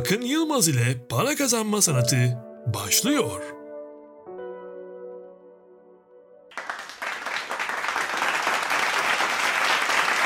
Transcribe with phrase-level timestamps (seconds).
[0.00, 2.16] Akın Yılmaz ile para kazanma sanatı
[2.74, 3.42] başlıyor.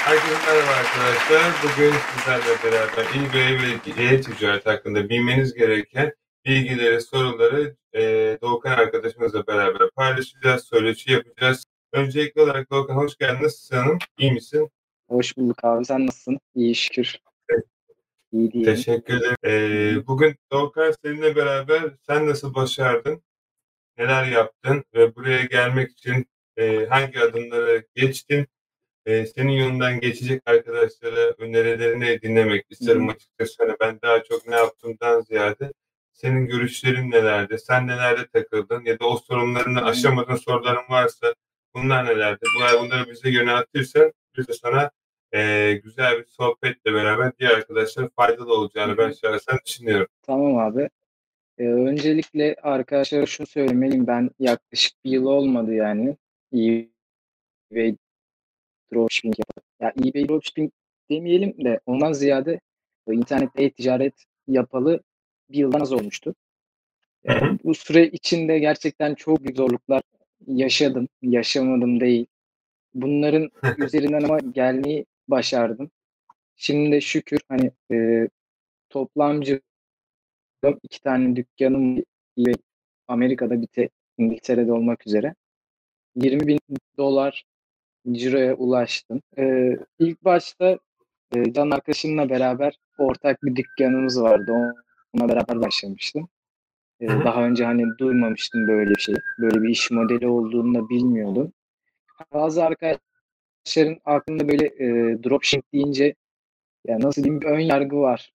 [0.04, 1.52] Herkese merhaba arkadaşlar.
[1.62, 6.12] Bugün sizlerle beraber eBay ve e-ticaret hakkında bilmeniz gereken
[6.44, 8.02] bilgileri, soruları e,
[8.42, 11.64] Doğukan arkadaşımızla beraber paylaşacağız, söyleşi yapacağız.
[11.92, 13.44] Öncelikli olarak Doğukan hoş geldin.
[13.44, 13.98] Nasılsın hanım?
[14.18, 14.70] İyi misin?
[15.08, 15.84] Hoş bulduk abi.
[15.84, 16.38] Sen nasılsın?
[16.54, 17.18] İyi şükür.
[18.34, 18.74] İyi diyelim.
[18.74, 19.36] Teşekkür ederim.
[19.44, 23.22] E, bugün Doğukan seninle beraber sen nasıl başardın?
[23.98, 24.84] Neler yaptın?
[24.94, 28.46] Ve buraya gelmek için e, hangi adımları geçtin?
[29.06, 33.54] e, senin yolundan geçecek arkadaşlara önerilerini dinlemek isterim açıkçası.
[33.58, 35.72] Hani ben daha çok ne yaptığımdan ziyade
[36.12, 41.34] senin görüşlerin nelerdi, sen nelerde takıldın ya da o sorunlarını aşamadığın soruların varsa
[41.74, 42.44] bunlar nelerdi?
[42.56, 44.90] Bunlar, bunları bize yöneltirsen biz de sana
[45.34, 50.06] e, güzel bir sohbetle beraber diğer arkadaşlara faydalı olacağını ben şahsen düşünüyorum.
[50.22, 50.88] Tamam abi.
[51.58, 54.06] Ee, öncelikle arkadaşlara şunu söylemeliyim.
[54.06, 56.16] Ben yaklaşık bir yıl olmadı yani.
[57.72, 57.96] Ve
[58.92, 59.64] dropshipping yaparak.
[59.80, 60.72] Ya eBay dropshipping
[61.10, 62.60] demeyelim de ondan ziyade
[63.12, 64.14] internette e-ticaret
[64.48, 65.00] yapalı
[65.50, 66.34] bir yıldan az olmuştu.
[67.24, 70.02] Yani bu süre içinde gerçekten çok büyük zorluklar
[70.46, 71.08] yaşadım.
[71.22, 72.26] Yaşamadım değil.
[72.94, 75.90] Bunların üzerinden ama gelmeyi başardım.
[76.56, 78.28] Şimdi de şükür hani e,
[78.90, 79.60] toplamcı
[80.82, 82.02] iki tane dükkanım
[83.08, 85.34] Amerika'da bir de İngiltere'de olmak üzere
[86.16, 86.58] 20 bin
[86.98, 87.44] dolar
[88.12, 89.22] ciroya ulaştım.
[89.38, 90.78] Ee, ilk başta
[91.34, 94.52] e, can arkadaşımla beraber ortak bir dükkanımız vardı.
[95.12, 96.28] Onunla beraber başlamıştım.
[97.00, 99.14] Ee, daha önce hani duymamıştım böyle bir şey.
[99.38, 101.52] Böyle bir iş modeli olduğunu da bilmiyordum.
[102.32, 102.64] Bazı
[103.64, 104.88] arkadaşların aklında böyle e,
[105.24, 106.14] dropshipping deyince
[106.86, 108.32] ya nasıl diyeyim bir ön yargı var.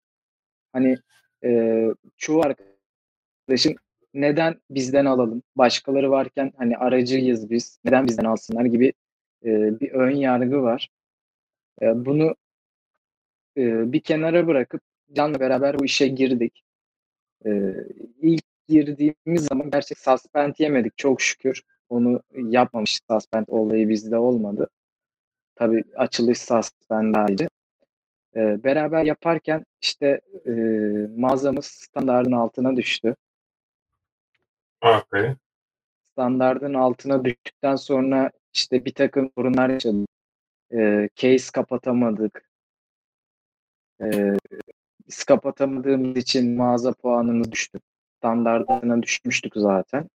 [0.73, 0.97] Hani
[1.43, 3.75] e, çoğu arkadaşın
[4.13, 5.43] neden bizden alalım?
[5.55, 7.79] Başkaları varken hani aracıyız biz.
[7.85, 8.93] Neden bizden alsınlar gibi
[9.45, 10.89] e, bir ön yargı var.
[11.81, 12.35] E, bunu
[13.57, 14.81] e, bir kenara bırakıp
[15.13, 16.63] Can'la beraber bu işe girdik.
[17.45, 17.51] E,
[18.21, 21.63] ilk girdiğimiz zaman gerçek suspend yemedik çok şükür.
[21.89, 24.69] Onu yapmamış suspend olayı bizde olmadı.
[25.59, 27.49] Tabii açılış suspend ayrı.
[28.35, 30.51] E, beraber yaparken işte e,
[31.17, 33.15] mağazamız standartın altına düştü.
[34.81, 35.35] Okay.
[36.11, 40.09] Standartın altına düştükten sonra işte bir takım sorunlar yaşadık.
[40.73, 42.49] E, case kapatamadık.
[44.01, 44.37] E,
[45.07, 47.79] biz kapatamadığımız için mağaza puanımız düştü.
[48.17, 50.09] Standartına düşmüştük zaten.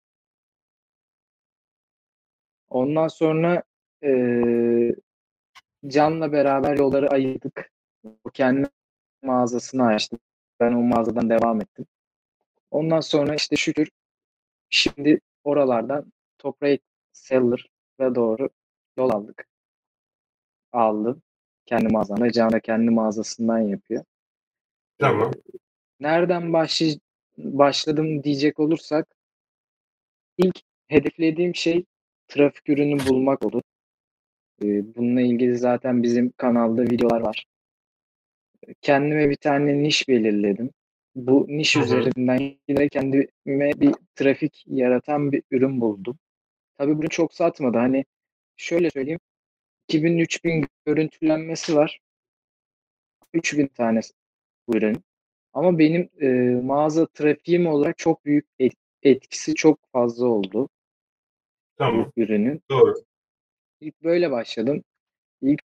[2.68, 3.62] Ondan sonra
[4.04, 4.10] e,
[5.86, 7.70] Can'la beraber yolları ayırdık.
[8.24, 8.68] O kendi
[9.22, 10.18] mağazasını açtı.
[10.60, 11.86] Ben o mağazadan devam ettim.
[12.70, 13.90] Ondan sonra işte şükür
[14.70, 18.48] şimdi oralardan top rate seller ve doğru
[18.96, 19.48] yol aldık.
[20.72, 21.22] Aldım.
[21.66, 22.32] Kendi mağazamda.
[22.32, 24.04] Can da kendi mağazasından yapıyor.
[24.98, 25.32] Tamam.
[26.00, 26.98] Nereden başlay
[27.38, 29.08] başladım diyecek olursak
[30.38, 31.84] ilk hedeflediğim şey
[32.28, 33.62] trafik ürünü bulmak oldu.
[34.60, 37.46] Bununla ilgili zaten bizim kanalda videolar var.
[38.82, 40.70] Kendime bir tane niş belirledim.
[41.14, 41.84] Bu niş Hı-hı.
[41.84, 46.18] üzerinden yine kendime bir trafik yaratan bir ürün buldum.
[46.74, 47.78] Tabii bunu çok satmadı.
[47.78, 48.04] Hani
[48.56, 49.20] şöyle söyleyeyim.
[49.88, 52.00] 2000-3000 görüntülenmesi var.
[53.34, 54.00] 3000 tane
[54.68, 55.04] bu ürün.
[55.52, 56.28] Ama benim e,
[56.62, 58.72] mağaza trafiğim olarak çok büyük et,
[59.02, 60.68] etkisi çok fazla oldu.
[61.76, 62.12] Tamam.
[62.16, 62.62] Ürünün.
[62.70, 62.94] Doğru.
[63.84, 64.84] İlk böyle başladım.
[65.42, 65.62] İlk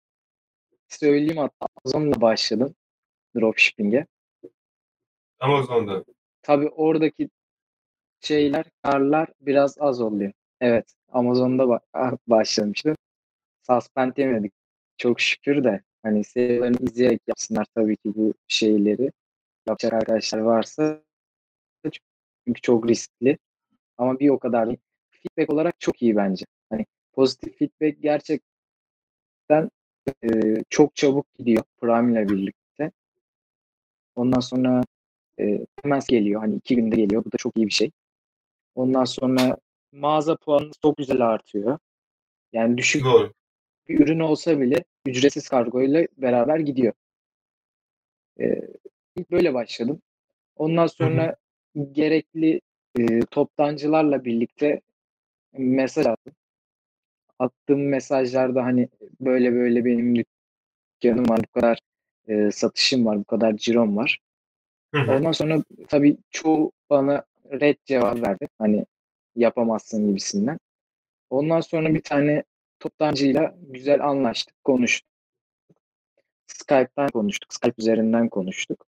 [0.88, 2.76] söyleyeyim hatta Amazon'la başladım
[3.36, 4.06] dropshipping'e.
[5.40, 6.06] Amazon'da.
[6.42, 7.30] Tabii oradaki
[8.22, 10.32] şeyler, karlar biraz az oluyor.
[10.62, 12.96] Evet, Amazon'da ba- başlamıştım.
[13.68, 14.54] Suspend yemedik.
[14.98, 19.12] Çok şükür de hani serilerini izleyerek yapsınlar tabii ki bu şeyleri.
[19.68, 21.02] Yapacak arkadaşlar varsa
[22.46, 23.38] çünkü çok riskli.
[23.98, 24.76] Ama bir o kadar.
[25.12, 26.46] Feedback olarak çok iyi bence.
[27.14, 29.70] Pozitif feedback gerçekten
[30.24, 30.30] e,
[30.70, 32.92] çok çabuk gidiyor Prime ile birlikte.
[34.16, 34.84] Ondan sonra
[35.40, 36.42] e, hemen geliyor.
[36.42, 37.26] Hani iki günde geliyor.
[37.26, 37.92] Bu da çok iyi bir şey.
[38.76, 39.58] Ondan sonra
[39.92, 41.78] mağaza puanı çok güzel artıyor.
[42.54, 43.34] Yani düşük Doğru.
[43.90, 46.94] bir ürün olsa bile ücretsiz kargo ile beraber gidiyor.
[48.40, 48.62] Ee,
[49.16, 50.02] ilk böyle başladım.
[50.56, 51.36] Ondan sonra
[51.76, 51.92] hı hı.
[51.92, 52.62] gerekli
[53.00, 54.82] e, toptancılarla birlikte
[55.54, 56.34] mesaj attım.
[57.40, 58.90] Attığım mesajlarda hani
[59.22, 61.80] böyle böyle benim dükkanım var, bu kadar
[62.28, 64.20] e, satışım var, bu kadar cirom var.
[64.96, 65.12] Hı hı.
[65.12, 68.48] Ondan sonra tabii çoğu bana red cevap verdi.
[68.60, 68.86] Hani
[69.36, 70.60] yapamazsın gibisinden.
[71.30, 72.44] Ondan sonra bir tane
[72.80, 75.10] toptancıyla güzel anlaştık, konuştuk.
[76.48, 77.54] Skype'tan konuştuk.
[77.54, 78.86] Skype üzerinden konuştuk.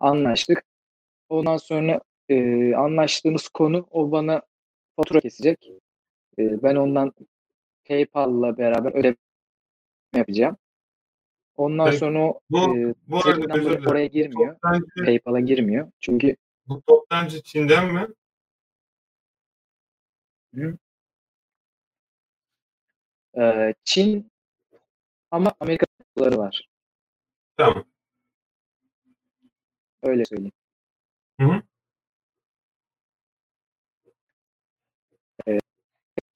[0.00, 0.64] Anlaştık.
[1.28, 4.42] Ondan sonra e, anlaştığımız konu o bana
[4.96, 5.72] fatura kesecek.
[6.38, 7.12] E, ben ondan
[7.88, 9.16] PayPal'la beraber ödeme
[10.14, 10.56] yapacağım.
[11.56, 14.52] Ondan Peki, sonra Bu, e, bu arada özür oraya girmiyor.
[14.52, 15.92] Toptancı, PayPal'a girmiyor.
[16.00, 16.36] Çünkü
[16.66, 18.06] bu toptancı Çin'den mi?
[23.38, 24.30] e, Çin
[25.30, 25.86] ama Amerika
[26.16, 26.68] var.
[27.56, 27.84] Tamam.
[30.02, 30.52] Öyle söyleyeyim.
[31.40, 31.62] Hı hı.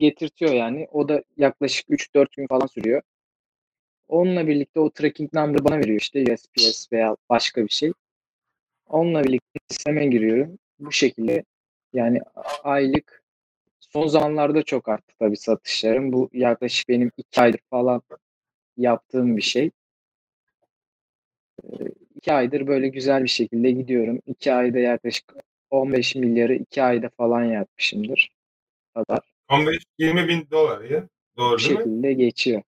[0.02, 0.88] Getirtiyor yani.
[0.92, 3.02] O da yaklaşık 3-4 gün falan sürüyor.
[4.08, 7.92] Onunla birlikte o tracking number bana veriyor işte USPS veya başka bir şey.
[8.86, 10.58] Onunla birlikte sisteme giriyorum.
[10.78, 11.44] Bu şekilde
[11.92, 12.20] yani
[12.64, 13.22] aylık
[13.80, 16.12] son zamanlarda çok arttı tabii satışlarım.
[16.12, 18.02] Bu yaklaşık benim iki aydır falan
[18.76, 19.70] yaptığım bir şey.
[21.64, 21.84] Ee,
[22.14, 24.20] iki aydır böyle güzel bir şekilde gidiyorum.
[24.26, 25.34] İki ayda yaklaşık
[25.70, 28.30] 15 milyarı iki ayda falan yapmışımdır.
[28.94, 29.31] Kadar.
[29.52, 31.08] 15-20 bin dolar ya.
[31.36, 31.76] Doğru değil mi?
[31.76, 32.62] şekilde geçiyor.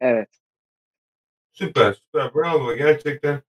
[0.00, 0.28] Evet.
[1.52, 2.34] Süper, süper.
[2.34, 2.76] Bravo.
[2.76, 3.42] Gerçekten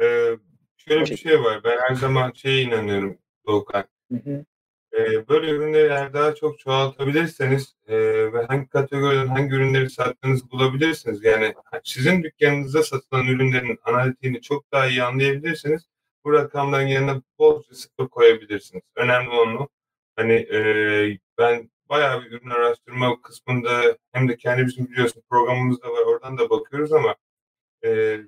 [0.00, 0.36] e,
[0.76, 1.64] şöyle bir şey var.
[1.64, 3.84] Ben her zaman şeye inanıyorum Doğukan.
[4.12, 4.44] Hı hı.
[4.98, 7.96] E, böyle ürünleri eğer daha çok çoğaltabilirseniz e,
[8.32, 11.24] ve hangi kategoriden hangi ürünleri sattığınızı bulabilirsiniz.
[11.24, 15.82] Yani sizin dükkanınızda satılan ürünlerin analitiğini çok daha iyi anlayabilirsiniz.
[16.24, 18.82] Bu rakamların yanına bolca sıfır koyabilirsiniz.
[18.96, 19.68] Önemli olan.
[20.16, 20.58] Hani e,
[21.38, 26.02] ben bayağı bir ürün araştırma kısmında hem de kendi bizim biliyorsun programımız da var.
[26.06, 27.16] Oradan da bakıyoruz ama
[27.84, 28.20] e,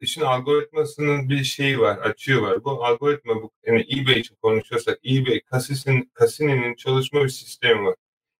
[0.00, 2.64] işin algoritmasının bir şeyi var, açığı var.
[2.64, 7.94] Bu algoritma, bu, yani eBay için konuşuyorsak, eBay, Cassini'nin Cassini'nin çalışma bir sistemi var.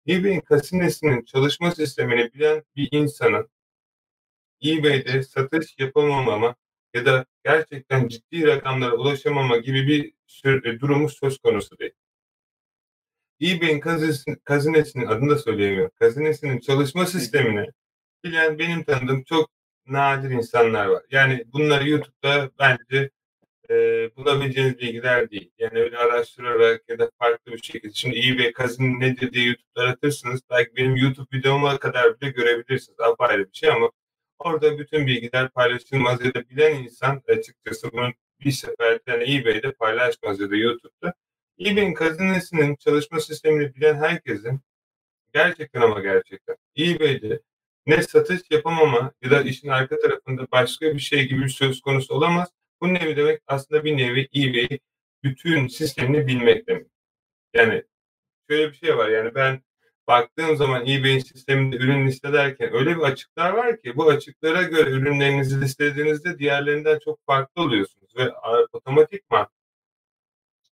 [0.08, 3.48] eBay'in Cassini'sinin çalışma sistemini bilen bir insanın
[4.64, 6.54] eBay'de satış yapamamama
[6.94, 11.92] ya da gerçekten ciddi rakamlara ulaşamama gibi bir sür- durumu söz konusu değil.
[13.42, 15.92] eBay'in kazinesinin, kazinesinin adını da söyleyemiyorum.
[16.00, 17.66] Kazinesinin çalışma sistemini
[18.24, 19.50] bilen benim tanıdığım çok
[19.86, 21.02] nadir insanlar var.
[21.10, 23.10] Yani bunları YouTube'da bence
[23.70, 23.74] e,
[24.16, 25.50] bulabileceğiniz bilgiler değil.
[25.58, 27.92] Yani öyle araştırarak ya da farklı bir şekilde.
[27.94, 30.40] Şimdi eBay kazino nedir diye YouTube'da aratırsınız.
[30.50, 33.00] Belki benim YouTube videoma kadar bile görebilirsiniz.
[33.00, 33.90] Apayrı bir şey ama
[34.38, 40.40] orada bütün bilgiler paylaşılmaz ya da bilen insan açıkçası bunu bir seferde yani eBay'de paylaşmaz
[40.40, 41.14] ya da YouTube'da.
[41.60, 44.60] eBay'in kazinesinin çalışma sistemini bilen herkesin
[45.34, 47.40] gerçekten ama gerçekten eBay'de
[47.86, 52.14] ne satış yapamama ya da işin arka tarafında başka bir şey gibi bir söz konusu
[52.14, 52.48] olamaz.
[52.80, 54.78] Bu nevi demek aslında bir nevi eBay
[55.22, 56.86] bütün sistemini bilmek demek.
[57.54, 57.84] Yani
[58.50, 59.62] şöyle bir şey var yani ben
[60.08, 65.60] baktığım zaman eBay'in sisteminde ürün listelerken öyle bir açıklar var ki bu açıklara göre ürünlerinizi
[65.60, 68.32] listelediğinizde diğerlerinden çok farklı oluyorsunuz ve
[68.72, 69.48] otomatikman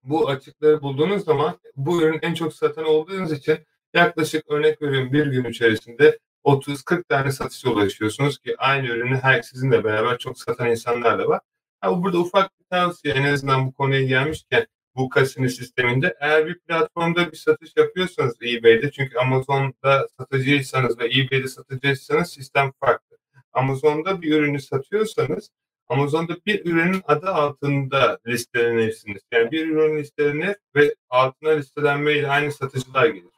[0.03, 3.57] bu açıkları bulduğunuz zaman bu ürün en çok satan olduğunuz için
[3.93, 9.83] yaklaşık örnek veriyorum bir gün içerisinde 30-40 tane satışa ulaşıyorsunuz ki aynı ürünü her sizinle
[9.83, 11.39] beraber çok satan insanlar da var.
[11.81, 16.59] Ama burada ufak bir tavsiye en azından bu konuya gelmişken bu kasino sisteminde eğer bir
[16.59, 23.17] platformda bir satış yapıyorsanız eBay'de çünkü Amazon'da satıcıysanız ve eBay'de satıcıysanız sistem farklı.
[23.53, 25.49] Amazon'da bir ürünü satıyorsanız
[25.87, 29.21] Amazon'da bir ürünün adı altında listelenirsiniz.
[29.31, 33.29] Yani bir ürün listelenir ve altına listelenmeyle aynı satıcılar gelir.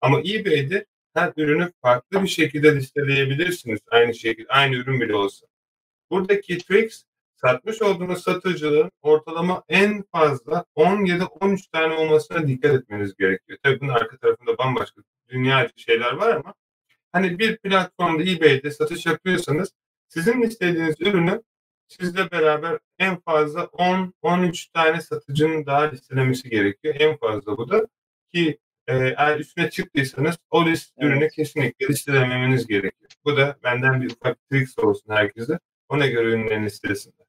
[0.00, 3.80] Ama eBay'de her ürünü farklı bir şekilde listeleyebilirsiniz.
[3.90, 5.46] Aynı şekilde, aynı ürün bile olsa.
[6.10, 7.02] Buradaki tricks
[7.40, 13.58] satmış olduğunuz satıcılığın ortalama en fazla 10 ya da 13 tane olmasına dikkat etmeniz gerekiyor.
[13.62, 16.54] Tabii bunun arka tarafında bambaşka dünya şeyler var ama
[17.12, 19.72] hani bir platformda eBay'de satış yapıyorsanız
[20.08, 21.42] sizin istediğiniz ürünü
[21.88, 26.94] sizle beraber en fazla 10-13 tane satıcının daha listelemesi gerekiyor.
[26.98, 27.86] En fazla bu da
[28.34, 31.10] ki e, eğer üstüne çıktıysanız o list Evet.
[31.10, 33.10] ürünü kesinlikle listelememeniz gerekiyor.
[33.24, 35.58] Bu da benden bir ufak tricks olsun herkese.
[35.88, 37.27] Ona göre ürünlerini listelesinler.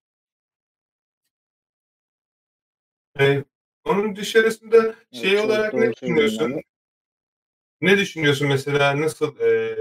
[3.20, 3.44] E,
[3.86, 6.52] onun dışarısında şey Evet, olarak ne düşünüyorsun?
[6.52, 6.64] abi.
[7.82, 9.76] Ne düşünüyorsun mesela nasıl e,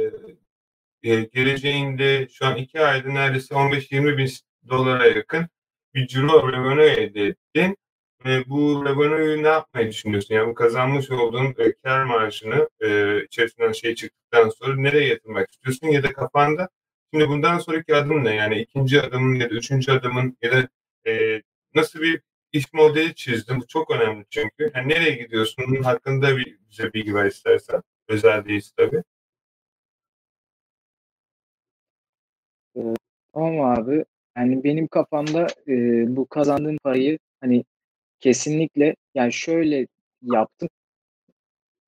[1.03, 4.31] e, geleceğinde şu an iki ayda neredeyse 15-20 bin
[4.69, 5.49] dolara yakın
[5.95, 7.77] bir ciro revenue elde ettin.
[8.25, 10.35] Ve bu revenue'yu ne yapmayı düşünüyorsun?
[10.35, 15.87] Yani bu kazanmış olduğun e, kar marjını e, içerisinden şey çıktıktan sonra nereye yatırmak istiyorsun?
[15.87, 16.69] Ya da kafanda
[17.15, 18.35] Şimdi bundan sonraki adım ne?
[18.35, 20.69] Yani ikinci adımın ya da üçüncü adımın ya da
[21.11, 21.43] e,
[21.75, 23.61] nasıl bir iş modeli çizdin?
[23.61, 24.71] Bu çok önemli çünkü.
[24.75, 25.65] Yani nereye gidiyorsun?
[25.69, 27.83] Bunun hakkında bir, bize bilgi ver istersen.
[28.09, 29.03] Özel değilse tabii.
[33.35, 34.05] Tamam abi.
[34.37, 35.73] Yani benim kafamda e,
[36.17, 37.65] bu kazandığım parayı hani
[38.21, 39.87] kesinlikle yani şöyle
[40.23, 40.69] yaptım.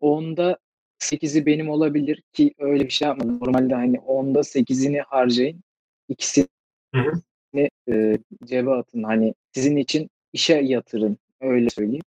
[0.01, 0.59] Onda
[0.99, 3.41] 8'i benim olabilir ki öyle bir şey yapmadım.
[3.41, 5.63] Normalde hani onda 8'ini harcayın.
[6.09, 6.47] İkisini
[6.95, 7.69] Hı hı.
[7.89, 9.03] e, cebe atın.
[9.03, 11.19] Hani sizin için işe yatırın.
[11.41, 12.03] Öyle söyleyeyim.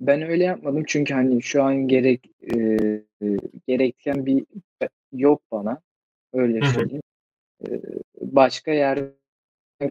[0.00, 2.78] Ben öyle yapmadım çünkü hani şu an gerek e,
[3.68, 4.44] gereken bir
[5.12, 5.80] yok bana.
[6.32, 7.02] Öyle söyleyeyim.
[7.68, 7.80] E,
[8.20, 9.12] başka yerde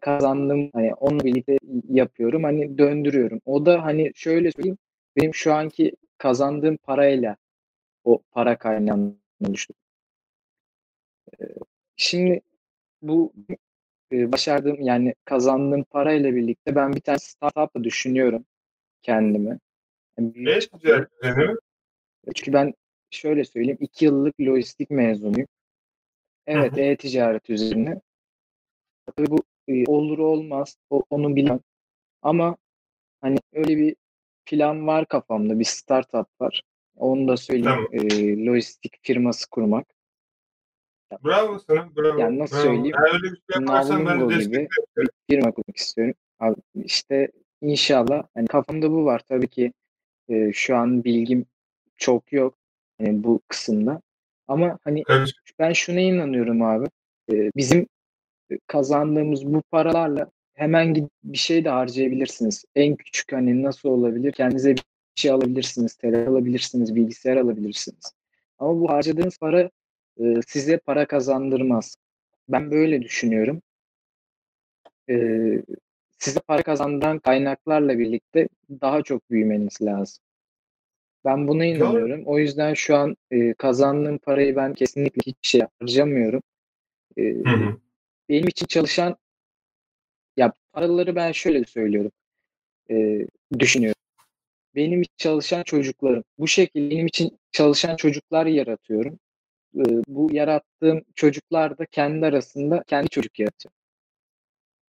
[0.01, 0.69] kazandım.
[0.73, 1.57] Hani onunla birlikte
[1.89, 2.43] yapıyorum.
[2.43, 3.41] Hani döndürüyorum.
[3.45, 4.77] O da hani şöyle söyleyeyim.
[5.17, 7.37] Benim şu anki kazandığım parayla
[8.03, 9.13] o para kaynağını
[9.47, 9.73] oluştu.
[11.95, 12.41] Şimdi
[13.01, 13.33] bu
[14.11, 18.45] e, başardığım yani kazandığım parayla birlikte ben bir tane startup da düşünüyorum
[19.01, 19.59] kendime.
[20.17, 21.55] Yani Ne üzerine?
[22.35, 22.73] Çünkü ben
[23.11, 23.77] şöyle söyleyeyim.
[23.81, 25.47] iki yıllık lojistik mezunuyum.
[26.47, 28.01] Evet, e-ticaret üzerine.
[29.05, 30.77] Tabii bu e, olur olmaz.
[30.89, 31.59] O, onu bilemem.
[32.21, 32.57] Ama
[33.21, 33.95] hani öyle bir
[34.45, 35.59] plan var kafamda.
[35.59, 36.63] Bir startup var.
[36.95, 37.87] Onu da söyleyeyim.
[37.91, 38.11] Tamam.
[38.11, 39.87] E, lojistik firması kurmak.
[41.25, 41.95] Bravo sana.
[41.95, 42.19] Bravo.
[42.19, 42.63] Yani nasıl bravo.
[42.63, 42.95] söyleyeyim?
[42.97, 44.67] Eğer öyle bir şey yaparsan ben desteklerim.
[45.29, 46.13] bir kurmak istiyorum.
[46.39, 49.21] Abi işte inşallah hani kafamda bu var.
[49.27, 49.73] Tabii ki
[50.29, 51.45] e, şu an bilgim
[51.97, 52.57] çok yok
[52.97, 54.01] hani bu kısımda.
[54.47, 55.33] Ama hani Karış.
[55.59, 56.87] ben şuna inanıyorum abi.
[57.31, 57.87] E, bizim
[58.67, 62.65] kazandığımız bu paralarla hemen gidip bir şey de harcayabilirsiniz.
[62.75, 64.31] En küçük hani nasıl olabilir?
[64.31, 64.83] Kendinize bir
[65.15, 68.13] şey alabilirsiniz, telefon alabilirsiniz, bilgisayar alabilirsiniz.
[68.59, 69.69] Ama bu harcadığınız para
[70.19, 71.95] e, size para kazandırmaz.
[72.49, 73.61] Ben böyle düşünüyorum.
[75.09, 75.15] E,
[76.19, 80.23] size para kazandıran kaynaklarla birlikte daha çok büyümeniz lazım.
[81.25, 82.23] Ben buna inanıyorum.
[82.25, 86.41] O yüzden şu an e, kazandığım parayı ben kesinlikle hiçbir şey harcamıyorum.
[87.17, 87.77] E, Hı hı.
[88.29, 89.17] benim için çalışan
[90.37, 92.11] ya paraları ben şöyle söylüyorum.
[92.91, 93.27] E,
[93.59, 94.01] düşünüyorum.
[94.75, 96.23] Benim için çalışan çocuklarım.
[96.37, 99.19] Bu şekilde benim için çalışan çocuklar yaratıyorum.
[99.75, 103.73] E, bu yarattığım çocuklar da kendi arasında kendi çocuk yaratıyor.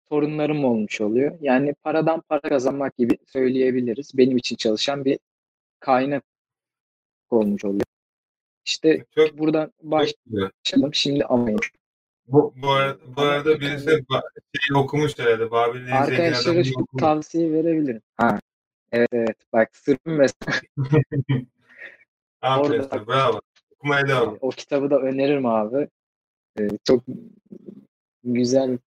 [0.06, 1.38] Torunlarım olmuş oluyor.
[1.42, 4.18] Yani paradan para kazanmak gibi söyleyebiliriz.
[4.18, 5.20] Benim için çalışan bir
[5.80, 6.24] kaynak
[7.30, 7.84] olmuş oluyor.
[8.66, 10.94] İşte Çok buradan başlayalım.
[10.94, 11.60] Şimdi anlayın.
[12.28, 13.90] Bu, bu, arada, bu arada birisi
[14.60, 15.48] şey okumuş herhalde.
[15.74, 17.02] Zengin arkadaşlara şu okumuş.
[17.02, 18.02] tavsiye verebilirim.
[18.18, 18.40] Ha,
[18.92, 19.38] evet evet.
[19.54, 20.62] Bak sırrım mesela
[22.42, 23.08] Aferin orada.
[23.08, 23.42] Bravo.
[23.80, 24.38] Okumaya devam.
[24.42, 25.88] o kitabı da öneririm abi.
[26.60, 27.04] E, çok
[28.24, 28.78] güzel.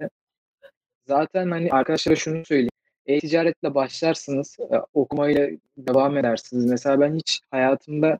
[1.06, 2.70] Zaten hani arkadaşlara şunu söyleyeyim.
[3.06, 6.64] E-ticaretle başlarsınız, e, okumayla devam edersiniz.
[6.64, 8.18] Mesela ben hiç hayatımda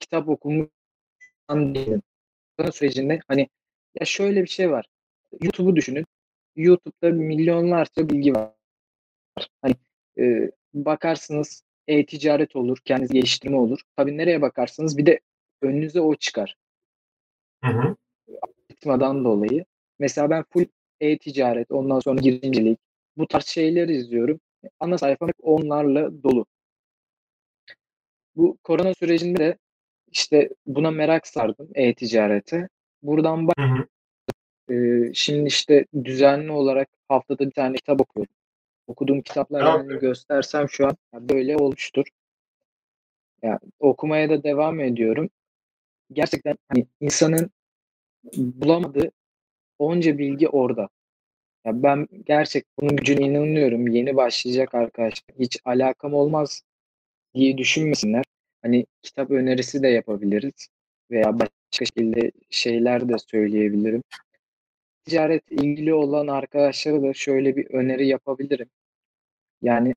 [0.00, 2.02] kitap okumadan değilim.
[2.72, 3.48] Sürecinde hani
[4.00, 4.86] ya şöyle bir şey var.
[5.42, 6.06] YouTube'u düşünün.
[6.56, 8.52] YouTube'da milyonlarca bilgi var.
[9.62, 9.74] Hani
[10.18, 13.80] e, bakarsınız e-ticaret olur, kendinizi geliştirme olur.
[13.96, 15.20] Tabii nereye bakarsınız bir de
[15.64, 16.56] önünüze o çıkar.
[17.64, 17.96] Hı hı.
[18.42, 19.64] Algoritmadan dolayı.
[19.98, 20.66] Mesela ben full
[21.00, 22.78] e-ticaret, ondan sonra girişimcilik
[23.16, 24.40] bu tarz şeyleri izliyorum.
[24.80, 26.46] Ana sayfam hep onlarla dolu.
[28.36, 29.58] Bu korona sürecinde de
[30.10, 32.68] işte buna merak sardım e-ticarete.
[33.02, 33.56] Buradan bak
[34.70, 34.74] e,
[35.14, 38.32] şimdi işte düzenli olarak haftada bir tane kitap okuyorum.
[38.86, 40.00] Okuduğum kitaplar yani Aferin.
[40.00, 42.06] göstersem şu an böyle olmuştur.
[43.42, 45.30] Yani okumaya da devam ediyorum.
[46.14, 47.50] Gerçekten hani insanın
[48.36, 49.10] bulamadığı
[49.78, 50.88] onca bilgi orada.
[51.64, 53.88] Ya ben gerçek bunun gücüne inanıyorum.
[53.88, 56.62] Yeni başlayacak arkadaşlar hiç alakam olmaz
[57.34, 58.24] diye düşünmesinler.
[58.62, 60.68] Hani kitap önerisi de yapabiliriz
[61.10, 64.02] veya başka şekilde şeyler de söyleyebilirim.
[65.04, 68.68] Ticaret ilgili olan arkadaşlara da şöyle bir öneri yapabilirim.
[69.62, 69.94] Yani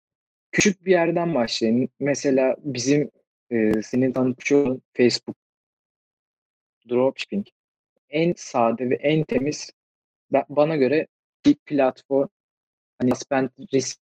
[0.52, 1.90] küçük bir yerden başlayın.
[2.00, 3.12] Mesela bizim
[3.52, 5.38] e, senin tanıtmış olduğun Facebook
[6.90, 7.48] dropshipping
[8.10, 9.72] en sade ve en temiz
[10.50, 11.08] bana göre
[11.46, 12.28] bir platform.
[13.00, 14.00] Hani spend risk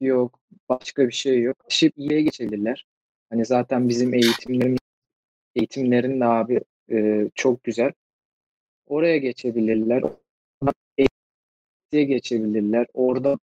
[0.00, 1.56] yok, başka bir şey yok.
[1.68, 2.86] Ship iyiye geçebilirler.
[3.30, 4.78] Hani zaten bizim eğitimlerimiz
[5.54, 7.92] eğitimlerin de abi e, çok güzel.
[8.86, 10.02] Oraya geçebilirler.
[10.98, 12.86] Eğitime geçebilirler.
[12.94, 13.38] Orada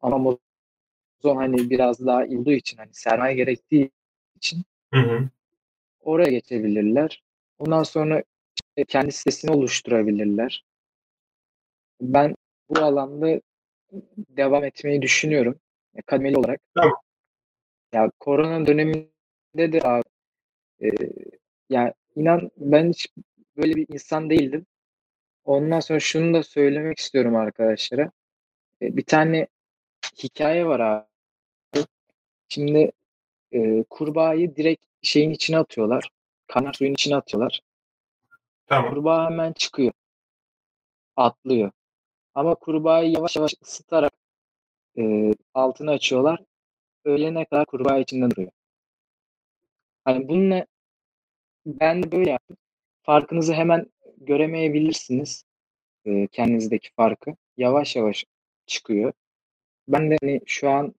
[0.00, 3.90] ama Amazon hani biraz daha olduğu için hani sermaye gerektiği
[4.36, 4.62] için
[4.94, 5.28] Hı hı.
[6.00, 7.22] oraya geçebilirler.
[7.66, 8.22] Ondan sonra
[8.88, 10.64] kendi sitesini oluşturabilirler.
[12.00, 12.34] Ben
[12.70, 13.40] bu alanda
[14.18, 15.60] devam etmeyi düşünüyorum.
[16.06, 16.60] Kademeli olarak.
[16.74, 16.96] Tamam.
[17.92, 20.02] Ya korona döneminde de abi,
[20.82, 20.88] e,
[21.70, 23.08] ya inan ben hiç
[23.56, 24.66] böyle bir insan değildim.
[25.44, 28.10] Ondan sonra şunu da söylemek istiyorum arkadaşlara.
[28.82, 29.46] E, bir tane
[30.22, 31.06] hikaye var abi.
[32.48, 32.92] Şimdi
[33.52, 36.10] e, kurbağayı direkt şeyin içine atıyorlar.
[36.52, 37.60] Kaynar suyun içine atıyorlar.
[38.66, 38.94] Tamam.
[38.94, 39.92] Kurbağa hemen çıkıyor.
[41.16, 41.70] Atlıyor.
[42.34, 44.12] Ama kurbağayı yavaş yavaş ısıtarak
[44.98, 46.40] e, altını açıyorlar.
[47.04, 48.50] Öğlene kadar kurbağa içinde duruyor.
[50.04, 50.66] Hani bununla
[51.66, 52.56] ben de böyle yaptım.
[53.02, 55.44] Farkınızı hemen göremeyebilirsiniz.
[56.04, 57.30] E, kendinizdeki farkı.
[57.56, 58.24] Yavaş yavaş
[58.66, 59.12] çıkıyor.
[59.88, 60.94] Ben de hani şu an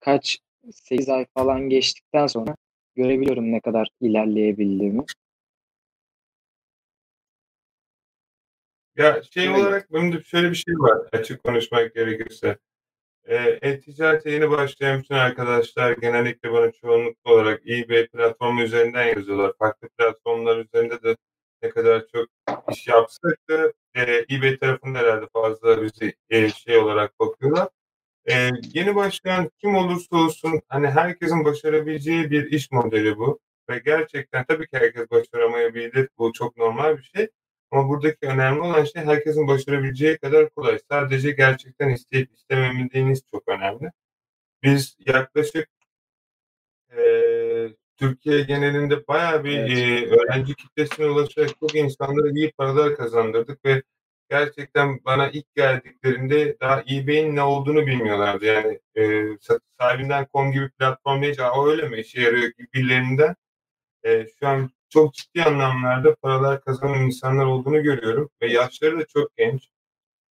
[0.00, 0.38] kaç
[0.72, 2.56] 8 ay falan geçtikten sonra
[2.98, 5.04] görebiliyorum ne kadar ilerleyebildiğimi.
[8.96, 9.58] Ya şey Evet.
[9.58, 12.58] olarak benim de şöyle bir şey var açık konuşmak gerekirse.
[13.28, 19.52] E-ticarete yeni başlayan bütün arkadaşlar genellikle bana çoğunlukla olarak eBay platformu üzerinden yazıyorlar.
[19.58, 21.16] Farklı platformlar üzerinde de
[21.62, 22.28] ne kadar çok
[22.72, 27.68] iş yapsak da e, eBay tarafında herhalde fazla bizi e, şey olarak bakıyorlar.
[28.30, 33.40] E, yeni başlayan kim olursa olsun hani herkesin başarabileceği bir iş modeli bu.
[33.70, 36.08] Ve gerçekten tabii ki herkes başaramayabilir.
[36.18, 37.28] Bu çok normal bir şey.
[37.70, 40.78] Ama buradaki önemli olan şey herkesin başarabileceği kadar kolay.
[40.90, 43.90] Sadece gerçekten isteyip istememediğiniz çok önemli.
[44.62, 45.68] Biz yaklaşık
[46.96, 49.70] eee, Türkiye genelinde bayağı bir Evet.
[49.70, 53.82] eee, öğrenci kitlesine ulaşarak çok insanlara iyi paralar kazandırdık ve
[54.30, 58.44] gerçekten bana ilk geldiklerinde daha eBay'in ne olduğunu bilmiyorlardı.
[58.46, 59.38] Yani eee
[59.80, 63.34] sahibinden.com gibi platform deyince "Aa, o öyle mi işe yarıyor gibilerinden
[64.04, 69.36] eee, şu an çok ciddi anlamlarda paralar kazanan insanlar olduğunu görüyorum ve yaşları da çok
[69.38, 69.68] genç.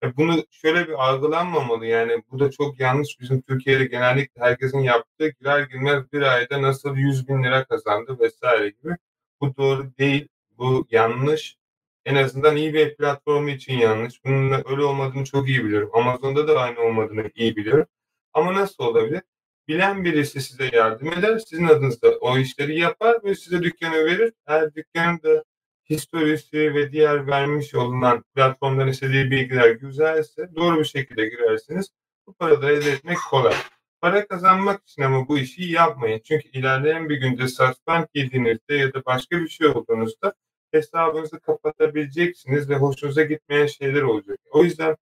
[0.03, 3.21] E bunu şöyle bir algılanmamalı yani bu da çok yanlış.
[3.21, 8.69] Bizim Türkiye'de genellikle herkesin yaptığı girer girmez bir ayda nasıl 100 bin lira kazandı vesaire
[8.69, 8.95] gibi.
[9.41, 10.27] Bu doğru değil.
[10.58, 11.58] Bu yanlış.
[12.05, 14.25] En azından eBay platformu için yanlış.
[14.25, 15.89] Bunun öyle olmadığını çok iyi biliyorum.
[15.93, 17.85] Amazon'da da aynı olmadığını iyi biliyorum.
[18.33, 19.21] Ama nasıl olabilir?
[19.67, 21.39] Bilen birisi size yardım eder.
[21.39, 24.33] Sizin adınızda o işleri yapar ve size dükkanı verir.
[24.47, 25.43] Eğer dükkanın da
[25.89, 31.89] historisi ve diğer vermiş olunan platformdan istediği bilgiler güzelse doğru bir şekilde girersiniz.
[32.27, 33.55] Bu paraları elde etmek kolay.
[34.01, 36.21] Para kazanmak için ama bu işi yapmayın.
[36.23, 40.33] Çünkü ilerleyen bir günde suspend yediğinizde ya da başka bir şey olduğunuzda
[40.73, 44.39] hesabınızı kapatabileceksiniz ve hoşunuza gitmeyen şeyler olacak.
[44.51, 44.95] O yüzden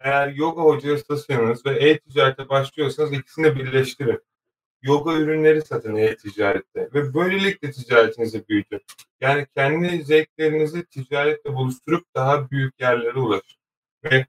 [0.00, 4.20] eğer yoga hocasıysanız ve e-ticarete başlıyorsanız ikisini birleştirin.
[4.82, 8.80] Yoga ürünleri satın e-ticarette ve böylelikle ticaretinizi büyütün.
[9.20, 13.58] Yani kendi zevklerinizi ticaretle buluşturup daha büyük yerlere ulaşın.
[14.04, 14.26] Ve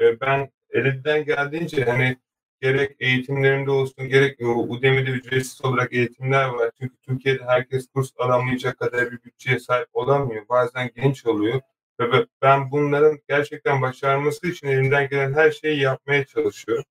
[0.00, 2.16] e, ben elimden geldiğince hani
[2.60, 6.70] gerek eğitimlerimde olsun gerek Udemy'de ücretsiz olarak eğitimler var.
[6.80, 10.48] Çünkü Türkiye'de herkes kurs alamayacak kadar bir bütçeye sahip olamıyor.
[10.48, 11.60] Bazen genç oluyor.
[12.00, 16.84] Ve ben bunların gerçekten başarması için elimden gelen her şeyi yapmaya çalışıyorum.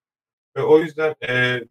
[0.58, 1.62] Ve o yüzden e,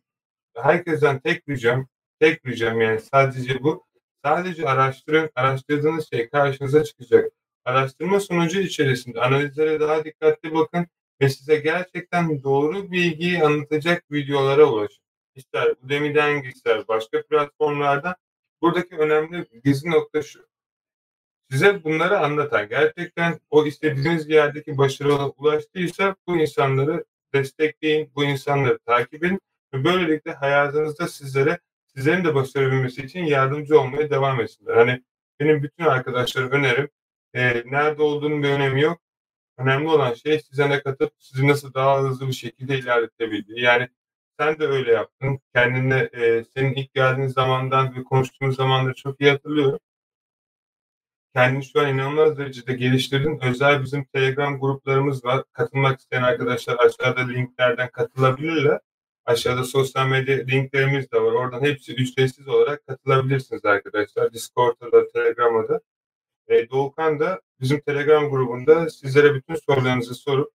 [0.57, 1.89] herkesten tek ricam,
[2.21, 3.87] tek ricam yani sadece bu.
[4.25, 7.33] Sadece araştırın, araştırdığınız şey karşınıza çıkacak.
[7.65, 10.87] Araştırma sonucu içerisinde analizlere daha dikkatli bakın
[11.21, 15.05] ve size gerçekten doğru bilgiyi anlatacak videolara ulaşın.
[15.35, 18.15] İster Udemy'den ister başka platformlardan.
[18.63, 20.47] Buradaki önemli gizli nokta şu.
[21.51, 29.25] Size bunları anlatan, gerçekten o istediğiniz yerdeki başarıya ulaştıysa bu insanları destekleyin, bu insanları takip
[29.25, 29.41] edin
[29.75, 31.59] ve böylelikle hayatınızda sizlere
[31.95, 34.77] sizlerin de başarabilmesi için yardımcı olmaya devam etsinler.
[34.77, 35.03] Hani
[35.41, 36.89] benim bütün arkadaşlara önerim
[37.35, 39.01] e, nerede olduğunun bir önemi yok.
[39.59, 43.61] Önemli olan şey size ne katıp sizi nasıl daha hızlı bir şekilde ilerletebildiği.
[43.61, 43.89] Yani
[44.41, 45.41] sen de öyle yaptın.
[45.55, 49.79] Kendine e, senin ilk geldiğin zamandan ve konuştuğumuz zamanları çok iyi hatırlıyorum.
[51.35, 53.41] Kendini şu an inanılmaz derecede geliştirdin.
[53.43, 55.45] Özel bizim Telegram gruplarımız var.
[55.53, 58.81] Katılmak isteyen arkadaşlar aşağıda linklerden katılabilirler.
[59.25, 61.33] Aşağıda sosyal medya linklerimiz de var.
[61.33, 64.33] Oradan hepsi ücretsiz olarak katılabilirsiniz arkadaşlar.
[64.33, 65.81] Discord'da da, Telegram'da da.
[66.49, 70.51] E, Doğukan da bizim Telegram grubunda sizlere bütün sorularınızı sorup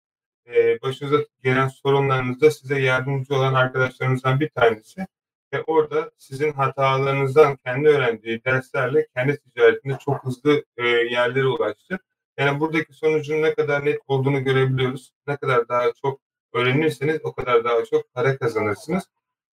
[0.47, 5.07] e, başınıza gelen sorunlarınızda size yardımcı olan arkadaşlarımızdan bir tanesi.
[5.53, 11.99] Ve orada sizin hatalarınızdan kendi öğrendiği derslerle kendi ticaretinde çok hızlı e, yerlere ulaştı.
[12.37, 15.11] Yani buradaki sonucun ne kadar net olduğunu görebiliyoruz.
[15.27, 16.21] Ne kadar daha çok
[16.53, 19.03] öğrenirseniz o kadar daha çok para kazanırsınız.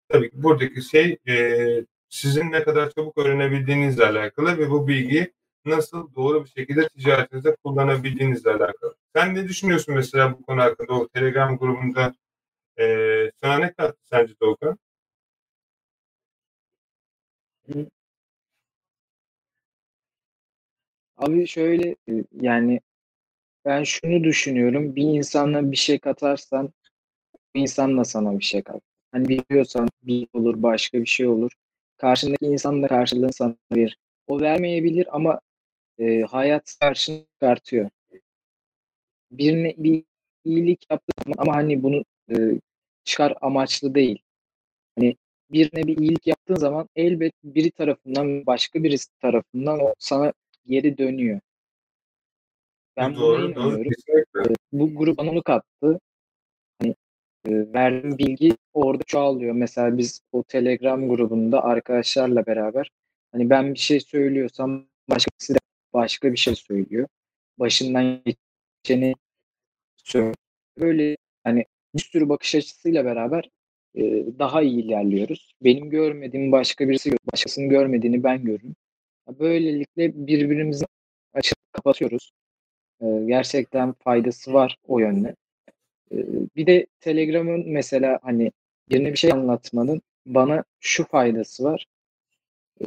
[0.09, 1.37] Tabii ki buradaki şey e,
[2.09, 5.33] sizin ne kadar çabuk öğrenebildiğinizle alakalı ve bu bilgiyi
[5.67, 8.95] nasıl doğru bir şekilde ticaretinizde kullanabildiğinizle alakalı.
[9.17, 10.93] Sen ne düşünüyorsun mesela bu konu hakkında?
[10.93, 12.15] O Telegram grubunda
[12.81, 12.85] e,
[13.43, 14.79] sana ne kattı sence Doğukan?
[21.17, 22.81] Abi şöyle e, yani
[23.65, 24.97] ben şunu düşünüyorum.
[24.97, 26.73] Bir insana bir şey katarsan
[27.55, 28.81] bir insan da sana bir şey katar.
[29.13, 31.53] Hani biliyorsan bir olur başka bir şey olur.
[31.99, 33.99] Karşındaki insan da karşılığını sana verir.
[34.27, 35.41] O vermeyebilir ama
[35.99, 37.91] e, hayat karşını çıkartıyor.
[39.31, 40.05] Birine bir
[40.45, 42.35] iyilik yaptın ama hani bunu e,
[43.05, 44.23] çıkar amaçlı değil.
[44.99, 45.17] Hani
[45.51, 50.33] birine bir iyilik yaptığın zaman elbet biri tarafından başka birisi tarafından o sana
[50.67, 51.41] geri dönüyor.
[52.97, 53.51] Ben buna doğru, doğru.
[53.51, 53.91] inanıyorum.
[53.91, 54.55] Kesinlikle.
[54.73, 56.01] Bu grup bana onu kattı.
[56.81, 56.95] Hani
[57.49, 59.55] e, verdiğim bilgi orada çoğalıyor.
[59.55, 62.91] Mesela biz o Telegram grubunda arkadaşlarla beraber
[63.33, 65.59] hani ben bir şey söylüyorsam başkası da
[65.97, 67.09] başka bir şey söylüyor.
[67.59, 68.23] Başından
[68.83, 69.15] geçeni
[69.97, 70.35] söylüyor.
[70.79, 73.51] Böyle hani bir sürü bakış açısıyla beraber
[73.95, 74.03] e,
[74.39, 75.55] daha iyi ilerliyoruz.
[75.63, 77.19] Benim görmediğim başka birisi yok.
[77.33, 78.77] Başkasının görmediğini ben görürüm.
[79.29, 80.85] Böylelikle birbirimizi
[81.35, 82.33] açıp kapatıyoruz.
[83.01, 85.37] E, gerçekten faydası var o yönde.
[86.13, 86.17] E,
[86.57, 88.53] bir de Telegram'ın mesela hani
[88.91, 91.87] birine bir şey anlatmanın bana şu faydası var.
[92.81, 92.87] E,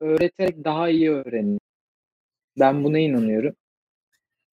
[0.00, 1.60] öğreterek daha iyi öğrenir.
[2.58, 3.54] Ben buna inanıyorum.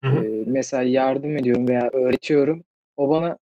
[0.03, 0.25] Hı hı.
[0.25, 2.63] E, mesela yardım ediyorum veya öğretiyorum.
[2.97, 3.37] O bana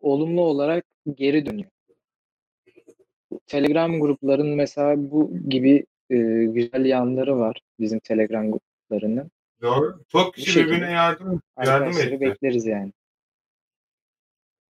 [0.00, 0.84] olumlu olarak
[1.14, 1.70] geri dönüyor.
[3.46, 9.30] Telegram grupların mesela bu gibi e, güzel yanları var bizim Telegram gruplarının.
[9.62, 10.00] Doğru.
[10.08, 12.20] Çok kişi birbirine yardım yardım etti.
[12.20, 12.92] bekleriz yani.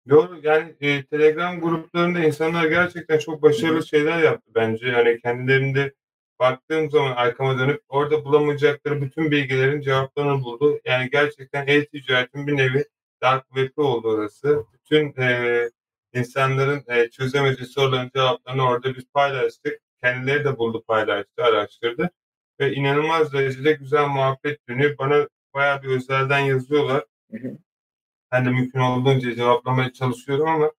[0.10, 0.40] Doğru.
[0.44, 4.88] Yani e, Telegram gruplarında insanlar gerçekten çok başarılı şeyler yaptı bence.
[4.88, 5.94] Yani kendilerinde
[6.42, 10.80] baktığım zaman arkama dönüp orada bulamayacakları bütün bilgilerin cevaplarını buldu.
[10.86, 12.86] Yani gerçekten e-ticaretin bir nevi
[13.22, 14.66] dark web'i oldu orası.
[14.74, 15.70] Bütün e,
[16.14, 19.80] insanların e, çözemediği soruların cevaplarını orada biz paylaştık.
[20.04, 22.10] Kendileri de buldu, paylaştı, araştırdı.
[22.60, 24.98] Ve inanılmaz derecede güzel muhabbet dönüyor.
[24.98, 27.06] Bana bayağı bir özelden yazıyorlar.
[27.32, 27.58] Hı hı.
[28.32, 30.72] Ben de mümkün olduğunca cevaplamaya çalışıyorum ama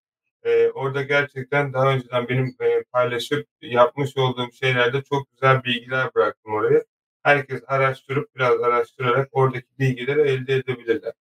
[0.44, 6.55] e, orada gerçekten daha önceden benim e, paylaşıp yapmış olduğum şeylerde çok güzel bilgiler bıraktım
[6.55, 6.85] oraya.
[7.22, 11.12] Herkes araştırıp biraz araştırarak oradaki bilgileri elde edebilirler.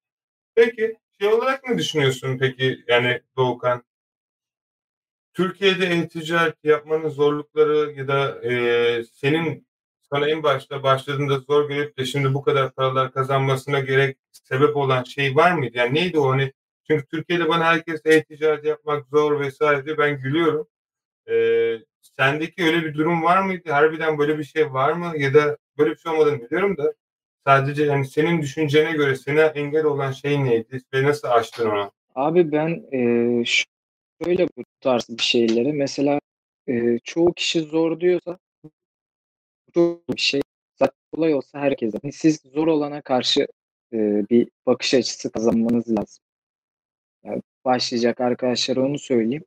[0.56, 3.84] Peki şey olarak ne düşünüyorsun peki yani Doğukan?
[5.34, 9.68] Türkiye'de e-ticaret yapmanın zorlukları ya da e, senin
[10.10, 15.04] sana en başta başladığında zor görüp de şimdi bu kadar paralar kazanmasına gerek sebep olan
[15.04, 15.78] şey var mıydı?
[15.78, 16.54] Yani neydi o hani?
[16.92, 19.98] Çünkü Türkiye'de bana herkes e-ticaret yapmak zor vesaire diyor.
[19.98, 20.68] Ben gülüyorum.
[21.30, 23.72] Ee, sendeki öyle bir durum var mıydı?
[23.72, 25.14] Harbiden böyle bir şey var mı?
[25.18, 26.94] Ya da böyle bir şey olmadığını biliyorum da
[27.48, 31.92] sadece yani senin düşüncene göre sana engel olan şey neydi ve nasıl aştın onu?
[32.16, 33.44] Abi ben e,
[34.24, 36.20] şöyle bu tarz bir şeyleri mesela
[36.68, 38.40] e, çoğu kişi zor diyorsa
[39.74, 40.42] çok bir şey.
[40.80, 42.00] Zaten kolay olsa herkese.
[42.04, 43.48] Yani siz zor olana karşı
[43.94, 43.98] e,
[44.30, 46.24] bir bakış açısı kazanmanız lazım.
[47.24, 49.44] Yani başlayacak arkadaşlara onu söyleyeyim.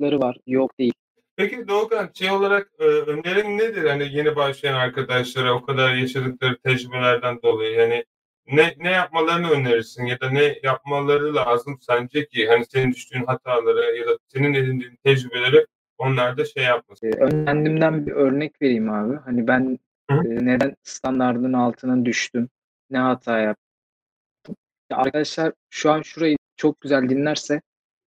[0.00, 0.92] Ları var, yok değil.
[1.36, 3.84] Peki Doğukan şey olarak e, önerin nedir?
[3.84, 8.04] Hani yeni başlayan arkadaşlara o kadar yaşadıkları tecrübelerden dolayı yani
[8.46, 13.96] ne ne yapmalarını önerirsin ya da ne yapmaları lazım sence ki hani senin düştüğün hataları
[13.96, 15.66] ya da senin edindiğin tecrübeleri
[15.98, 17.06] onlar da şey yapmasın.
[17.06, 19.16] E, kendimden bir örnek vereyim abi.
[19.24, 19.78] Hani ben
[20.10, 20.16] Hı.
[20.16, 22.48] e, neden standardın altına düştüm?
[22.90, 24.56] Ne hata yaptım?
[24.90, 27.62] Ya arkadaşlar şu an şurayı çok güzel dinlerse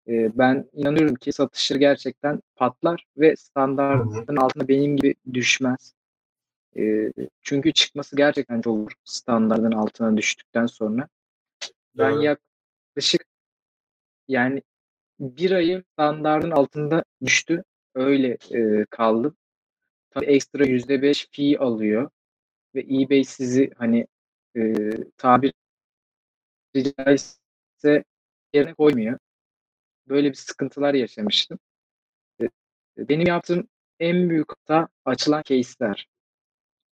[0.08, 5.94] e, ben inanıyorum ki satışları gerçekten patlar ve standardın altına benim gibi düşmez.
[6.78, 11.08] E, çünkü çıkması gerçekten çok zor standardın altına düştükten sonra.
[11.98, 12.24] Ben Doğru.
[12.24, 13.26] yaklaşık
[14.28, 14.62] yani
[15.20, 17.64] bir ayı standardın altında düştü.
[17.96, 19.38] Öyle e, kaldım.
[20.12, 22.10] Tabii ekstra %5 fee alıyor
[22.76, 24.08] ve eBay sizi hani
[24.58, 24.74] e,
[25.18, 25.54] tabiri
[26.98, 28.04] caizse
[28.54, 29.20] yerine koymuyor.
[30.08, 31.60] Böyle bir sıkıntılar yaşamıştım.
[32.98, 33.68] Benim yaptığım
[34.00, 36.08] en büyük hata açılan case'ler.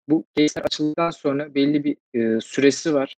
[0.07, 3.15] Bu case'ler açıldıktan sonra belli bir e, süresi var.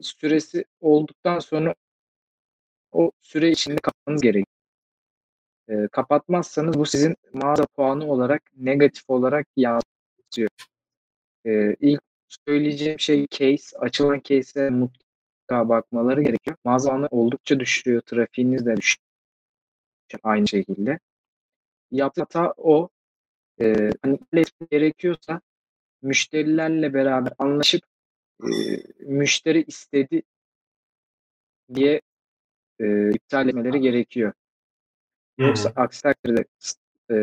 [0.00, 1.74] Süresi olduktan sonra
[2.92, 4.46] o süre içinde kapatmanız gerekiyor.
[5.68, 10.50] E, kapatmazsanız bu sizin mağaza puanı olarak negatif olarak yansıyor.
[11.46, 12.00] E, ilk
[12.46, 14.70] söyleyeceğim şey case, açılan case'e
[15.50, 16.56] mutlaka bakmaları gerekiyor.
[16.64, 19.04] Mağaza puanı oldukça düşürüyor, trafiğiniz de düşüyor
[20.22, 20.98] aynı şekilde.
[21.90, 22.88] Yaptığı hata o.
[23.60, 24.18] e, hani
[24.70, 25.40] gerekiyorsa
[26.02, 27.82] müşterilerle beraber anlaşıp
[28.42, 28.48] e,
[29.00, 30.22] müşteri istedi
[31.74, 32.00] diye
[32.80, 34.32] e, iptal etmeleri gerekiyor.
[35.38, 36.44] Yoksa aksi takdirde
[37.10, 37.14] e,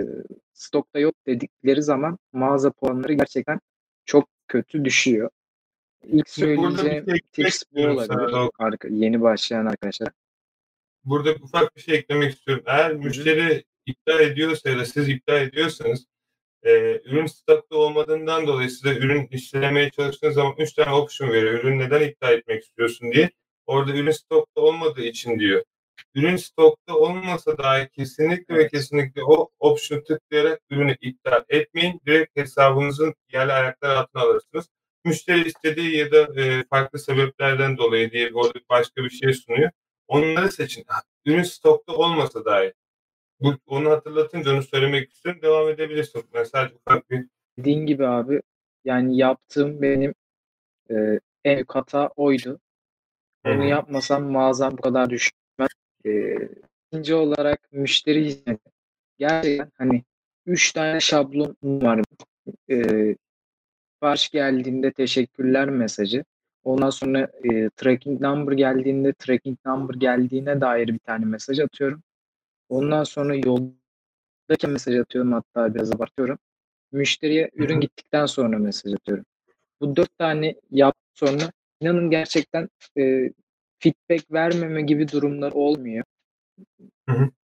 [0.54, 3.60] stokta yok dedikleri zaman mağaza puanları gerçekten
[4.06, 5.30] çok kötü düşüyor.
[6.04, 8.50] İlk söyleyeceğim şey tips bu olabilir.
[8.60, 10.10] Arka, yeni başlayan arkadaşlar.
[11.04, 12.64] Burada ufak bir şey eklemek istiyorum.
[12.68, 16.06] Eğer müşteri iptal ediyorsa ya da siz iptal ediyorsanız
[16.64, 21.54] e, ürün stokta olmadığından dolayı size ürün işlemeye çalıştığınız zaman 3 tane option veriyor.
[21.54, 23.30] Ürün neden iptal etmek istiyorsun diye.
[23.66, 25.64] Orada ürün stokta olmadığı için diyor.
[26.16, 32.02] Ürün stokta olmasa dahi kesinlikle ve kesinlikle o option tıklayarak ürünü iptal etmeyin.
[32.06, 34.70] Direkt hesabınızın yerli ayaklar altına alırsınız.
[35.08, 39.72] Müşteri istediği ya da e, farklı sebeplerden dolayı diye orada başka bir şey sunuyor.
[40.08, 40.86] Onları seçin.
[41.26, 42.74] Ürün stokta olmasa dahi.
[43.40, 45.42] Bu, onu hatırlatınca onu söylemek istiyorum.
[45.42, 46.24] Devam edebilirsin.
[46.34, 47.28] Sadece ufak bir...
[47.58, 48.42] Dediğin gibi abi
[48.86, 50.14] yani yaptığım benim
[50.90, 52.60] e, en büyük hata oydu.
[53.46, 53.64] Onu Hı-hı.
[53.64, 55.70] yapmasam mağazam bu kadar düşmez.
[56.06, 56.36] E,
[56.88, 58.72] ikinci olarak müşteri hizmeti.
[59.20, 60.04] Gerçekten hani
[60.46, 62.02] 3 tane şablon var.
[62.70, 62.76] E,
[63.98, 66.24] sipariş geldiğinde teşekkürler mesajı.
[66.64, 72.04] Ondan sonra e, tracking number geldiğinde tracking number geldiğine dair bir tane mesaj atıyorum.
[72.70, 76.38] Ondan sonra yoldaki mesaj atıyorum hatta biraz abartıyorum.
[76.92, 79.26] Müşteriye ürün gittikten sonra mesaj atıyorum.
[79.82, 83.32] Bu dört tane yap sonra inanın gerçekten e,
[83.80, 86.04] feedback vermeme gibi durumlar olmuyor.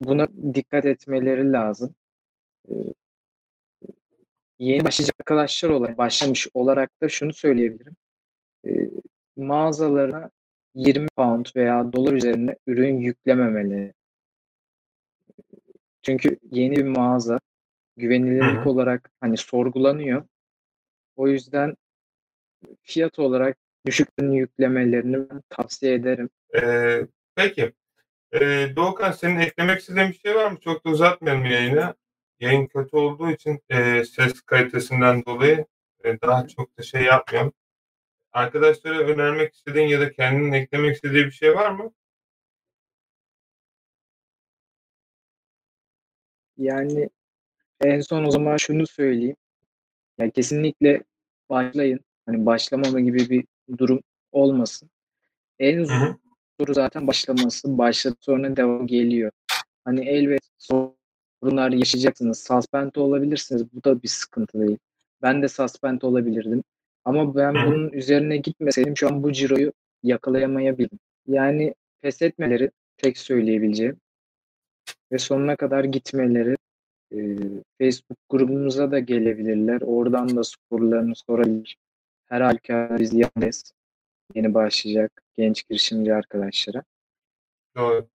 [0.02, 1.96] Buna dikkat etmeleri lazım.
[2.70, 2.74] E,
[4.62, 7.96] yeni başlayacak arkadaşlar olarak başlamış olarak da şunu söyleyebilirim.
[8.68, 8.72] E,
[9.38, 10.30] mağazalarına
[10.76, 13.94] 20 pound veya dolar üzerine ürün yüklememeleri.
[16.02, 17.40] Çünkü yeni bir mağaza
[17.98, 20.24] güvenilirlik olarak hani sorgulanıyor.
[21.16, 21.76] O yüzden
[22.82, 26.30] fiyat olarak düşük ürün yüklemelerini tavsiye ederim.
[26.56, 27.74] Ee, peki.
[28.34, 30.58] Ee, Doğukan senin eklemek istediğin bir şey var mı?
[30.60, 31.96] Çok da uzatmayalım yayını.
[32.42, 35.66] Yayın kötü olduğu için e, ses kalitesinden dolayı
[36.04, 37.54] e, daha çok da şey yapmıyorum.
[38.34, 41.92] Arkadaşlara önermek istediğin ya da kendinin eklemek istediği bir şey var mı?
[46.58, 47.10] Yani
[47.82, 49.36] en son o zaman şunu söyleyeyim.
[50.18, 51.04] Ya kesinlikle
[51.50, 52.00] başlayın.
[52.26, 53.46] Hani başlamama gibi bir
[53.78, 54.02] durum
[54.32, 54.90] olmasın.
[55.60, 57.78] En zoru zaten başlaması.
[57.78, 59.32] Başladı sonra devam geliyor.
[59.86, 60.42] Hani elbet
[61.44, 62.44] sorunlar yaşayacaksınız.
[62.44, 63.74] Suspend olabilirsiniz.
[63.74, 64.78] Bu da bir sıkıntı değil.
[65.22, 66.64] Ben de suspend olabilirdim.
[67.06, 69.74] Ama ben bunun üzerine gitmeseydim şu an bu ciroyu
[70.04, 71.00] yakalayamayabilirim.
[71.28, 73.98] Yani pes etmeleri tek söyleyebileceğim
[75.12, 76.56] ve sonuna kadar gitmeleri
[77.12, 77.38] e,
[77.78, 79.82] Facebook grubumuza da gelebilirler.
[79.82, 81.78] Oradan da sorularını sorabilir.
[82.26, 83.74] Her halükarda biz yanındayız.
[84.36, 86.84] Yeni başlayacak genç girişimci arkadaşlara.
[87.78, 88.08] Doğru.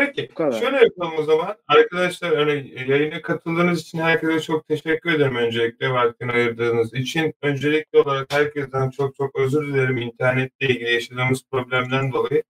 [0.00, 0.28] Peki.
[0.36, 1.56] Şöyle yapalım o zaman.
[1.68, 7.34] Arkadaşlar hani yayına katıldığınız için herkese çok teşekkür ederim öncelikle vaktini ayırdığınız için.
[7.42, 12.42] Öncelikli olarak herkesten çok çok özür dilerim internetle ilgili yaşadığımız problemden dolayı.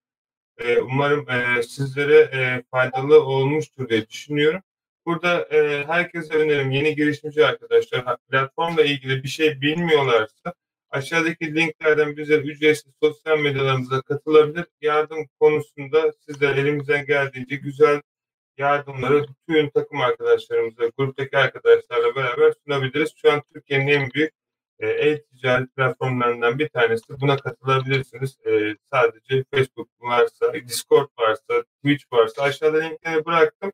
[0.59, 4.61] Ee, umarım e, sizlere e, faydalı olmuştur diye düşünüyorum.
[5.07, 10.55] Burada e, herkese önerim yeni girişimci arkadaşlar platformla ilgili bir şey bilmiyorlarsa
[10.91, 14.65] aşağıdaki linklerden bize ücretsiz sosyal medyalarımıza katılabilir.
[14.81, 18.01] Yardım konusunda sizler elimizden geldiğince güzel
[18.59, 23.15] yardımları bütün takım arkadaşlarımıza, gruptaki arkadaşlarla beraber sunabiliriz.
[23.17, 24.33] Şu an Türkiye'nin en büyük
[24.79, 27.21] e, e-ticaret platformlarından bir tanesi.
[27.21, 28.39] Buna katılabilirsiniz.
[28.47, 33.73] E, sadece Facebook varsa, Discord varsa, Twitch varsa aşağıda linkleri bıraktım.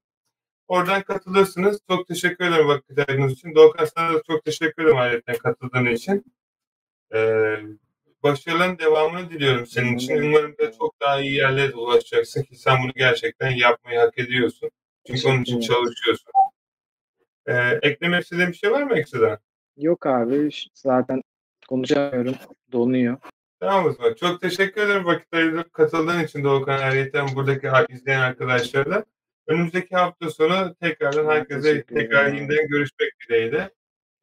[0.68, 1.81] Oradan katılırsınız.
[1.90, 3.55] Çok teşekkür ederim vakit için.
[3.55, 6.24] Doğukan sana da çok teşekkür ederim ayrıca katıldığın için.
[7.14, 7.57] Ee,
[8.23, 10.23] başarıların devamını diliyorum senin için.
[10.23, 14.71] Umarım da çok daha iyi yerlere ulaşacaksın ki sen bunu gerçekten yapmayı hak ediyorsun.
[15.07, 16.33] Çünkü onun için çalışıyorsun.
[17.47, 19.38] Ee, eklemek istediğin bir şey var mı ekstradan?
[19.77, 21.23] Yok abi zaten
[21.69, 22.35] konuşamıyorum.
[22.73, 23.16] Donuyor.
[23.61, 24.14] Tamam o zaman.
[24.14, 29.05] Çok teşekkür ederim vakit ayırıp katıldığın için Doğukan Ayrıyeten buradaki izleyen arkadaşlara
[29.47, 33.71] Önümüzdeki hafta sonu tekrardan herkese tekrar yeniden görüşmek dileğiyle.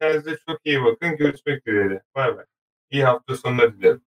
[0.00, 1.16] Kendinize çok iyi bakın.
[1.16, 2.02] Görüşmek dileğiyle.
[2.14, 2.44] Bay bay.
[2.90, 4.00] İyi hafta sonları dilerim.